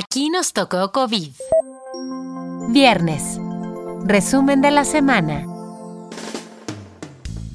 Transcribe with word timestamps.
Aquí 0.00 0.30
nos 0.30 0.52
tocó 0.52 0.92
COVID. 0.92 1.32
Viernes. 2.68 3.40
Resumen 4.04 4.60
de 4.60 4.70
la 4.70 4.84
semana. 4.84 5.44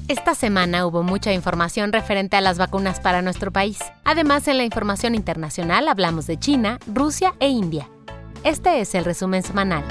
Esta 0.08 0.34
semana 0.34 0.86
hubo 0.86 1.02
mucha 1.02 1.32
información 1.32 1.90
referente 1.90 2.36
a 2.36 2.42
las 2.42 2.58
vacunas 2.58 3.00
para 3.00 3.22
nuestro 3.22 3.50
país. 3.50 3.78
Además, 4.04 4.46
en 4.46 4.58
la 4.58 4.64
información 4.64 5.14
internacional 5.14 5.88
hablamos 5.88 6.26
de 6.26 6.38
China, 6.38 6.78
Rusia 6.86 7.32
e 7.40 7.48
India. 7.48 7.88
Este 8.42 8.82
es 8.82 8.94
el 8.94 9.06
resumen 9.06 9.42
semanal. 9.42 9.82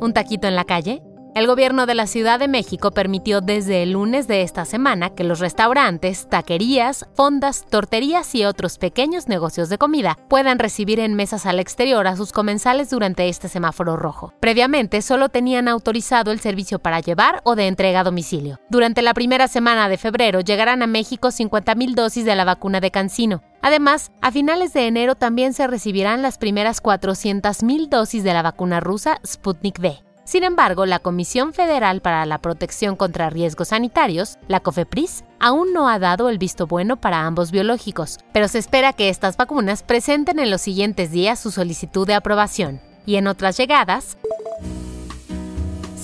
¿Un 0.00 0.14
taquito 0.14 0.48
en 0.48 0.56
la 0.56 0.64
calle? 0.64 1.02
El 1.36 1.46
gobierno 1.46 1.84
de 1.84 1.94
la 1.94 2.06
Ciudad 2.06 2.38
de 2.38 2.48
México 2.48 2.92
permitió 2.92 3.42
desde 3.42 3.82
el 3.82 3.92
lunes 3.92 4.26
de 4.26 4.40
esta 4.40 4.64
semana 4.64 5.10
que 5.10 5.22
los 5.22 5.38
restaurantes, 5.38 6.30
taquerías, 6.30 7.10
fondas, 7.14 7.66
torterías 7.68 8.34
y 8.34 8.46
otros 8.46 8.78
pequeños 8.78 9.28
negocios 9.28 9.68
de 9.68 9.76
comida 9.76 10.16
puedan 10.30 10.58
recibir 10.58 10.98
en 10.98 11.12
mesas 11.12 11.44
al 11.44 11.60
exterior 11.60 12.06
a 12.06 12.16
sus 12.16 12.32
comensales 12.32 12.88
durante 12.88 13.28
este 13.28 13.50
semáforo 13.50 13.98
rojo. 13.98 14.32
Previamente 14.40 15.02
solo 15.02 15.28
tenían 15.28 15.68
autorizado 15.68 16.30
el 16.30 16.40
servicio 16.40 16.78
para 16.78 17.00
llevar 17.00 17.42
o 17.44 17.54
de 17.54 17.66
entrega 17.66 18.00
a 18.00 18.04
domicilio. 18.04 18.58
Durante 18.70 19.02
la 19.02 19.12
primera 19.12 19.46
semana 19.46 19.90
de 19.90 19.98
febrero 19.98 20.40
llegarán 20.40 20.82
a 20.82 20.86
México 20.86 21.28
50.000 21.28 21.94
dosis 21.94 22.24
de 22.24 22.34
la 22.34 22.46
vacuna 22.46 22.80
de 22.80 22.90
Cancino. 22.90 23.42
Además, 23.60 24.10
a 24.22 24.32
finales 24.32 24.72
de 24.72 24.86
enero 24.86 25.16
también 25.16 25.52
se 25.52 25.66
recibirán 25.66 26.22
las 26.22 26.38
primeras 26.38 26.82
400.000 26.82 27.90
dosis 27.90 28.24
de 28.24 28.32
la 28.32 28.40
vacuna 28.40 28.80
rusa 28.80 29.20
Sputnik 29.22 29.78
V. 29.78 30.05
Sin 30.26 30.42
embargo, 30.42 30.86
la 30.86 30.98
Comisión 30.98 31.54
Federal 31.54 32.00
para 32.00 32.26
la 32.26 32.38
Protección 32.38 32.96
contra 32.96 33.30
Riesgos 33.30 33.68
Sanitarios, 33.68 34.38
la 34.48 34.58
COFEPRIS, 34.58 35.22
aún 35.38 35.72
no 35.72 35.88
ha 35.88 36.00
dado 36.00 36.28
el 36.28 36.36
visto 36.36 36.66
bueno 36.66 36.96
para 36.96 37.26
ambos 37.26 37.52
biológicos, 37.52 38.18
pero 38.32 38.48
se 38.48 38.58
espera 38.58 38.92
que 38.92 39.08
estas 39.08 39.36
vacunas 39.36 39.84
presenten 39.84 40.40
en 40.40 40.50
los 40.50 40.62
siguientes 40.62 41.12
días 41.12 41.38
su 41.38 41.52
solicitud 41.52 42.08
de 42.08 42.14
aprobación. 42.14 42.80
Y 43.06 43.14
en 43.14 43.28
otras 43.28 43.56
llegadas, 43.56 44.18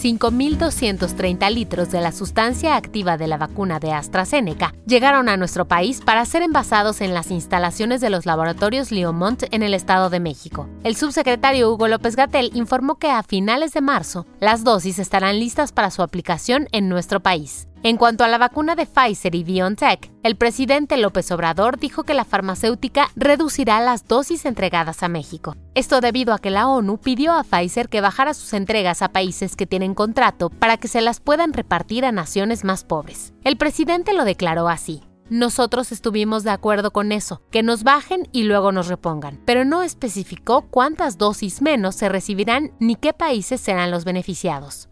5.230 0.03 1.49
litros 1.53 1.91
de 1.91 2.01
la 2.01 2.11
sustancia 2.11 2.75
activa 2.75 3.17
de 3.17 3.29
la 3.29 3.39
vacuna 3.39 3.79
de 3.79 3.93
AstraZeneca 3.93 4.75
llegaron 4.85 5.29
a 5.29 5.37
nuestro 5.37 5.69
país 5.69 6.01
para 6.01 6.25
ser 6.25 6.43
envasados 6.43 7.01
en 7.01 7.15
las 7.15 7.31
instalaciones 7.31 8.01
de 8.01 8.11
los 8.11 8.27
laboratorios 8.27 8.91
Leomont 8.91 9.45
en 9.53 9.63
el 9.63 9.75
Estado 9.75 10.11
de 10.11 10.19
México. 10.19 10.69
El 10.83 10.97
subsecretario 10.97 11.71
Hugo 11.71 11.87
López 11.87 12.17
Gatel 12.17 12.51
informó 12.55 12.97
que 12.97 13.11
a 13.11 13.23
finales 13.23 13.73
de 13.75 13.81
marzo 13.81 14.27
las 14.41 14.65
dosis 14.65 14.99
estarán 14.99 15.39
listas 15.39 15.71
para 15.71 15.93
su 15.93 16.03
aplicación 16.03 16.69
en 16.73 16.89
nuestro 16.89 17.21
país. 17.21 17.69
En 17.85 17.97
cuanto 17.97 18.23
a 18.23 18.29
la 18.29 18.39
vacuna 18.39 18.77
de 18.77 18.87
Pfizer 18.87 19.35
y 19.35 19.43
BioNTech, 19.43 20.09
el 20.23 20.37
presidente 20.37 20.97
López 20.97 21.33
Obrador 21.33 21.81
dijo 21.81 22.05
que 22.05 22.15
la 22.15 22.25
farmacéutica 22.25 23.09
reducirá 23.17 23.81
las 23.81 24.07
dosis 24.07 24.45
entregadas 24.45 25.03
a 25.03 25.09
México. 25.09 25.57
Esto 25.75 26.01
debido 26.01 26.33
a 26.33 26.39
que 26.39 26.51
la 26.51 26.69
ONU 26.69 26.99
pidió 26.99 27.33
a 27.33 27.43
Pfizer 27.43 27.89
que 27.89 28.01
bajara 28.01 28.35
sus 28.35 28.53
entregas 28.53 29.03
a 29.03 29.09
países 29.09 29.57
que 29.57 29.67
tienen 29.67 29.95
contrato 29.95 30.49
para 30.49 30.77
que 30.77 30.87
se 30.87 31.01
las 31.01 31.19
puedan 31.19 31.53
repartir 31.53 32.05
a 32.05 32.13
naciones 32.13 32.63
más 32.63 32.85
pobres. 32.85 33.35
El 33.43 33.57
presidente 33.57 34.13
lo 34.13 34.25
declaró 34.25 34.69
así. 34.69 35.03
Nosotros 35.29 35.91
estuvimos 35.91 36.45
de 36.45 36.51
acuerdo 36.51 36.93
con 36.93 37.11
eso, 37.11 37.43
que 37.51 37.65
nos 37.65 37.83
bajen 37.83 38.29
y 38.31 38.45
luego 38.45 38.71
nos 38.71 38.87
repongan, 38.87 39.41
pero 39.45 39.65
no 39.65 39.83
especificó 39.83 40.69
cuántas 40.71 41.19
dosis 41.19 41.61
menos 41.61 41.97
se 41.97 42.09
recibirán 42.09 42.71
ni 42.79 42.95
qué 42.95 43.13
países 43.13 43.61
serán 43.61 43.91
los 43.91 44.05
beneficiados. 44.05 44.89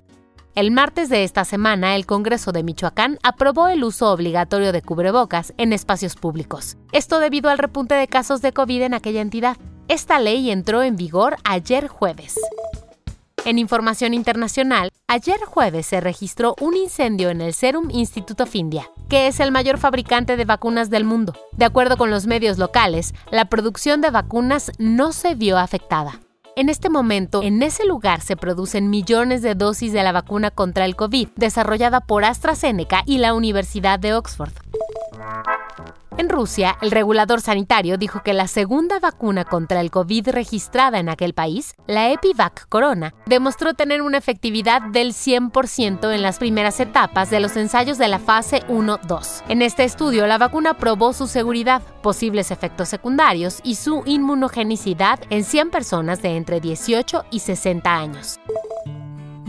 El 0.56 0.73
martes 0.73 1.09
de 1.09 1.23
esta 1.23 1.45
semana, 1.45 1.95
el 1.95 2.06
Congreso 2.06 2.51
de 2.51 2.65
Michoacán 2.65 3.19
aprobó 3.23 3.69
el 3.69 3.84
uso 3.84 4.11
obligatorio 4.11 4.73
de 4.73 4.83
cubrebocas 4.83 5.55
en 5.59 5.73
espacios 5.73 6.17
públicos. 6.17 6.77
Esto 6.91 7.20
debido 7.20 7.51
al 7.51 7.59
repunte 7.59 7.95
de 7.95 8.09
casos 8.09 8.43
de 8.43 8.53
COVID 8.53 8.83
en 8.83 8.95
aquella 8.95 9.21
entidad. 9.21 9.56
Esta 9.87 10.19
ley 10.19 10.51
entró 10.51 10.83
en 10.83 10.97
vigor 10.97 11.37
ayer 11.45 11.87
jueves. 11.87 12.34
En 13.45 13.59
información 13.59 14.12
internacional, 14.12 14.91
ayer 15.06 15.39
jueves 15.47 15.87
se 15.87 16.00
registró 16.00 16.56
un 16.61 16.77
incendio 16.77 17.31
en 17.31 17.41
el 17.41 17.55
Serum 17.55 17.88
Institute 17.91 18.43
of 18.43 18.55
India, 18.56 18.91
que 19.09 19.28
es 19.28 19.38
el 19.38 19.53
mayor 19.53 19.78
fabricante 19.78 20.37
de 20.37 20.44
vacunas 20.44 20.91
del 20.91 21.05
mundo. 21.05 21.32
De 21.53 21.65
acuerdo 21.65 21.97
con 21.97 22.11
los 22.11 22.27
medios 22.27 22.59
locales, 22.59 23.15
la 23.31 23.44
producción 23.44 24.00
de 24.00 24.11
vacunas 24.11 24.72
no 24.78 25.12
se 25.12 25.37
vio 25.37 25.59
afectada. 25.59 26.21
En 26.60 26.69
este 26.69 26.91
momento, 26.91 27.43
en 27.43 27.62
ese 27.62 27.87
lugar 27.87 28.21
se 28.21 28.37
producen 28.37 28.91
millones 28.91 29.41
de 29.41 29.54
dosis 29.54 29.94
de 29.94 30.03
la 30.03 30.12
vacuna 30.12 30.50
contra 30.50 30.84
el 30.84 30.94
COVID 30.94 31.28
desarrollada 31.34 32.03
por 32.03 32.22
AstraZeneca 32.22 33.03
y 33.06 33.16
la 33.16 33.32
Universidad 33.32 33.98
de 33.98 34.12
Oxford. 34.12 34.53
En 36.16 36.28
Rusia, 36.28 36.76
el 36.82 36.91
regulador 36.91 37.41
sanitario 37.41 37.97
dijo 37.97 38.22
que 38.22 38.34
la 38.34 38.47
segunda 38.47 38.98
vacuna 38.98 39.44
contra 39.44 39.81
el 39.81 39.91
COVID 39.91 40.28
registrada 40.28 40.98
en 40.98 41.08
aquel 41.08 41.32
país, 41.32 41.75
la 41.86 42.10
Epivac 42.10 42.69
Corona, 42.69 43.14
demostró 43.26 43.75
tener 43.75 44.03
una 44.03 44.19
efectividad 44.19 44.82
del 44.82 45.12
100% 45.14 46.12
en 46.12 46.22
las 46.22 46.38
primeras 46.38 46.78
etapas 46.81 47.31
de 47.31 47.41
los 47.41 47.56
ensayos 47.56 47.97
de 47.97 48.08
la 48.08 48.19
fase 48.19 48.62
1-2. 48.69 49.44
En 49.48 49.62
este 49.62 49.84
estudio, 49.84 50.26
la 50.26 50.36
vacuna 50.36 50.75
probó 50.75 51.12
su 51.12 51.26
seguridad, 51.26 51.81
posibles 52.02 52.50
efectos 52.50 52.88
secundarios 52.88 53.60
y 53.62 53.76
su 53.76 54.02
inmunogenicidad 54.04 55.20
en 55.31 55.44
100 55.44 55.70
personas 55.70 56.20
de 56.20 56.37
entre 56.37 56.60
18 56.60 57.25
y 57.31 57.38
60 57.38 57.97
años 57.97 58.38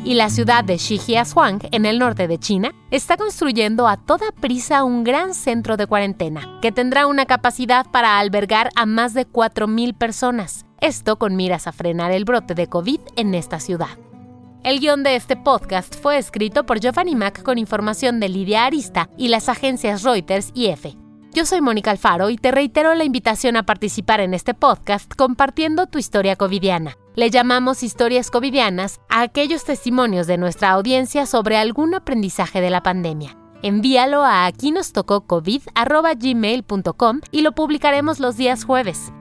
y 0.03 0.16
la 0.16 0.29
ciudad 0.29 0.63
de 0.63 0.78
Shijiazhuang, 0.78 1.59
en 1.72 1.85
el 1.85 2.00
norte 2.00 2.28
de 2.28 2.38
China, 2.38 2.73
está 2.89 3.17
construyendo 3.17 3.88
a 3.88 3.97
toda 3.97 4.31
prisa 4.31 4.84
un 4.84 5.03
gran 5.03 5.34
centro 5.34 5.78
de 5.78 5.88
cuarentena, 5.88 6.59
que 6.62 6.72
tendrá 6.72 7.07
una 7.07 7.25
capacidad 7.25 7.85
para 7.91 8.19
albergar 8.19 8.69
a 8.75 8.85
más 8.85 9.13
de 9.13 9.28
4.000 9.28 9.95
personas. 9.95 10.66
Esto 10.79 11.17
con 11.17 11.35
miras 11.35 11.67
a 11.67 11.72
frenar 11.72 12.12
el 12.12 12.25
brote 12.25 12.56
de 12.56 12.67
COVID 12.67 13.00
en 13.16 13.35
esta 13.35 13.59
ciudad. 13.59 13.97
El 14.63 14.79
guion 14.79 15.03
de 15.03 15.16
este 15.16 15.35
podcast 15.35 15.95
fue 15.95 16.18
escrito 16.18 16.66
por 16.66 16.79
Giovanni 16.79 17.16
Mac 17.16 17.41
con 17.44 17.57
información 17.57 18.19
de 18.19 18.29
Lidia 18.29 18.66
Arista 18.66 19.09
y 19.18 19.28
las 19.29 19.50
agencias 19.50 20.03
Reuters 20.03 20.51
y 20.53 20.68
EFE. 20.68 21.00
Yo 21.34 21.46
soy 21.46 21.62
Mónica 21.62 21.92
Alfaro 21.92 22.30
y 22.30 22.36
te 22.36 22.52
reitero 22.52 22.94
la 22.94 23.06
invitación 23.06 23.56
a 23.56 23.64
participar 23.64 24.19
en 24.19 24.34
este 24.34 24.53
podcast 24.53 25.14
compartiendo 25.16 25.88
tu 25.88 25.97
historia 25.97 26.36
covidiana. 26.36 26.97
Le 27.16 27.30
llamamos 27.30 27.84
historias 27.84 28.30
covidianas 28.30 29.00
a 29.08 29.22
aquellos 29.22 29.64
testimonios 29.64 30.28
de 30.28 30.38
nuestra 30.38 30.72
audiencia 30.72 31.25
sobre 31.25 31.56
algún 31.56 31.96
aprendizaje 31.96 32.59
de 32.59 32.69
la 32.69 32.84
pandemia. 32.84 33.38
Envíalo 33.64 34.24
a 34.24 34.46
aquí 34.46 34.72
nos 34.72 34.92
tocó 34.92 35.22
covid 35.22 35.62
y 37.31 37.42
lo 37.44 37.53
publicaremos 37.53 38.19
los 38.19 38.36
días 38.36 38.66
jueves. 38.66 39.13